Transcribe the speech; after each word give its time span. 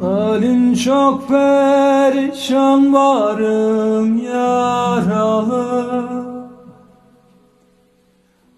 Halin 0.00 0.74
çok 0.74 1.28
perişan 1.28 2.92
varım 2.92 4.18
yaralı. 4.24 5.80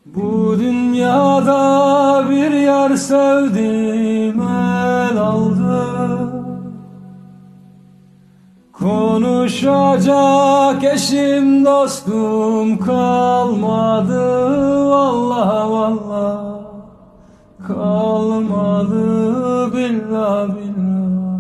Bu 0.07 0.57
dünyada 0.59 2.31
bir 2.31 2.51
yar 2.51 2.97
sevdim 2.97 4.41
el 4.41 5.19
aldı 5.19 6.32
Konuşacak 8.83 10.15
eşim 10.85 11.65
dostum 11.65 12.79
kalmadı. 12.79 14.21
Vallahi 14.91 15.71
vallahi 15.71 16.63
kalmadı. 17.67 19.03
Billah 19.73 20.49
billah 20.49 21.39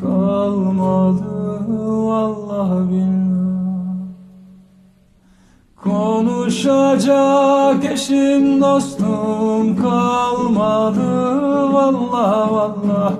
kalmadı. 0.00 1.24
Vallahi 2.06 2.88
billah 2.90 3.18
konuşacak 5.84 7.12
eşim 7.92 8.60
dostum 8.60 9.76
kalmadı. 9.76 11.08
Vallahi 11.72 12.52
vallahi 12.52 13.14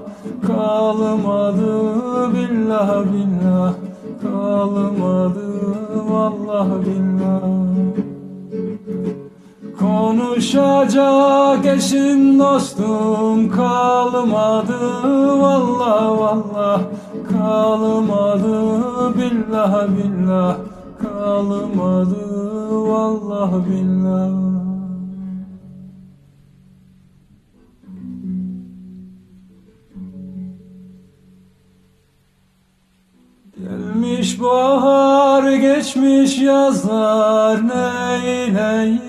kalmadı 0.47 2.08
billah 2.35 3.05
billah. 3.13 3.73
Kalmadı 4.23 5.47
vallahi 6.11 6.87
billah. 6.87 7.43
Konuşacak 9.79 11.67
eşim 11.67 12.39
dostum 12.39 13.51
kalmadı 13.51 14.79
Vallah 15.41 16.19
vallah. 16.19 16.81
Kalmadı 17.33 18.59
Billah 19.19 19.89
billah. 19.89 20.57
Kalmadı 21.03 22.17
Vallah 22.71 23.53
billah 23.53 24.58
Gelmiş 33.59 34.41
bahar 34.41 35.53
geçmiş 35.53 36.39
yazlar 36.39 37.69
neyleyim? 37.69 39.01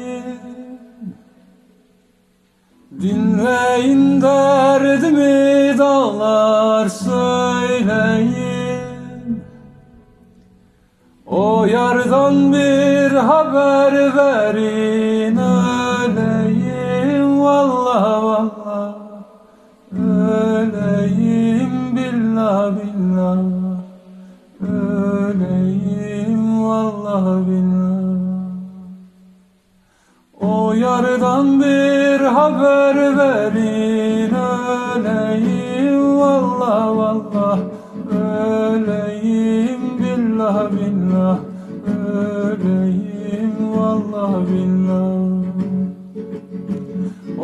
Dinleyin 3.01 4.21
derdimi 4.21 5.77
dağlar 5.77 6.89
söyleyin. 6.89 8.33
O 11.25 11.65
yardan 11.65 12.53
bir 12.53 13.11
haber 13.11 14.15
verin 14.15 15.37
öleyim 15.37 17.39
Vallahi 17.39 18.23
vallahi. 18.23 18.95
Öleyim 19.91 21.95
billah 21.95 22.71
billah 22.71 23.58
yardan 30.79 31.61
bir 31.61 32.19
haber 32.19 33.17
verin 33.17 34.33
öleyim 34.95 36.19
vallah 36.19 36.97
vallah 36.97 37.59
öleyim 38.11 39.81
billah 39.99 40.71
billah 40.71 41.37
öleyim 41.87 43.53
vallah 43.75 44.33
billah. 44.51 45.09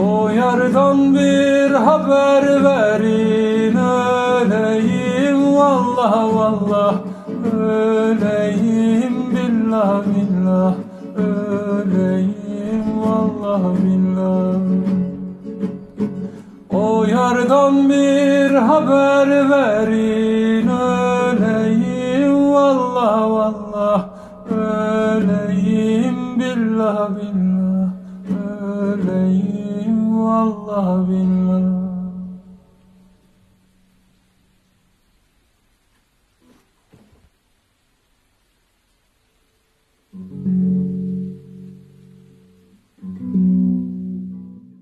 O 0.08 0.30
yardan 0.30 1.16
bir 1.16 1.72
haber 1.72 2.64
verin 2.64 3.78
öleyim 3.78 5.56
vallah 5.56 6.36
vallah 6.36 6.96
öleyim 7.54 9.16
billah 9.36 10.02
billah 10.06 10.74
öleyim 11.18 11.55
bilmem 13.64 14.84
O 16.74 17.06
yardan 17.06 17.90
bir 17.90 18.56
haber 18.56 19.50
verin 19.50 20.68
öleyim 20.68 21.96
Vallah 22.56 23.30
vallah. 23.30 24.10
Öleyim 24.52 26.40
billah 26.40 27.10
billah. 27.16 27.90
Öleyim 28.72 30.26
vallah 30.26 31.10
billah. 31.10 31.75